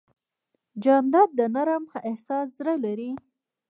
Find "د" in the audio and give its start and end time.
1.39-1.41